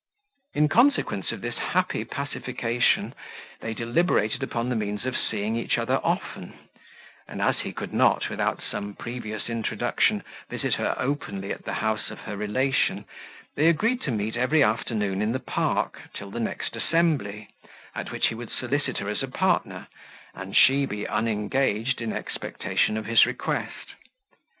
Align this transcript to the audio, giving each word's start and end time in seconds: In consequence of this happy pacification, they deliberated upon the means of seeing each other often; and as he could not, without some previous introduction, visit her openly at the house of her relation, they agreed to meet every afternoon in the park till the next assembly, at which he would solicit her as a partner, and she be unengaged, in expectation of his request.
In 0.55 0.67
consequence 0.67 1.31
of 1.31 1.41
this 1.41 1.57
happy 1.59 2.03
pacification, 2.05 3.13
they 3.59 3.75
deliberated 3.75 4.41
upon 4.41 4.67
the 4.69 4.75
means 4.75 5.05
of 5.05 5.15
seeing 5.15 5.55
each 5.55 5.77
other 5.77 5.97
often; 6.03 6.55
and 7.27 7.39
as 7.39 7.59
he 7.59 7.71
could 7.71 7.93
not, 7.93 8.27
without 8.27 8.61
some 8.63 8.95
previous 8.95 9.47
introduction, 9.47 10.23
visit 10.49 10.73
her 10.73 10.95
openly 10.97 11.51
at 11.53 11.65
the 11.65 11.75
house 11.75 12.09
of 12.09 12.21
her 12.21 12.35
relation, 12.35 13.05
they 13.53 13.67
agreed 13.67 14.01
to 14.01 14.09
meet 14.11 14.35
every 14.35 14.63
afternoon 14.63 15.21
in 15.21 15.33
the 15.33 15.39
park 15.39 16.01
till 16.15 16.31
the 16.31 16.39
next 16.39 16.75
assembly, 16.75 17.49
at 17.93 18.09
which 18.11 18.29
he 18.29 18.33
would 18.33 18.49
solicit 18.49 18.97
her 18.97 19.07
as 19.07 19.21
a 19.21 19.27
partner, 19.27 19.87
and 20.33 20.57
she 20.57 20.87
be 20.87 21.07
unengaged, 21.07 22.01
in 22.01 22.11
expectation 22.11 22.97
of 22.97 23.05
his 23.05 23.27
request. 23.27 23.93